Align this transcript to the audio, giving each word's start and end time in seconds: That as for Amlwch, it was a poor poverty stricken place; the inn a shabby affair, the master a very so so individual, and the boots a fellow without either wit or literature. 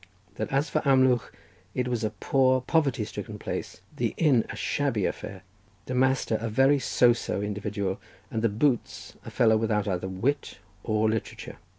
That 0.37 0.51
as 0.51 0.67
for 0.67 0.79
Amlwch, 0.83 1.29
it 1.75 1.87
was 1.87 2.03
a 2.03 2.09
poor 2.09 2.59
poverty 2.59 3.05
stricken 3.05 3.37
place; 3.37 3.81
the 3.95 4.15
inn 4.17 4.45
a 4.49 4.55
shabby 4.55 5.05
affair, 5.05 5.43
the 5.85 5.93
master 5.93 6.39
a 6.41 6.49
very 6.49 6.79
so 6.79 7.13
so 7.13 7.39
individual, 7.39 8.01
and 8.31 8.41
the 8.41 8.49
boots 8.49 9.15
a 9.23 9.29
fellow 9.29 9.57
without 9.57 9.87
either 9.87 10.07
wit 10.07 10.57
or 10.83 11.07
literature. 11.07 11.57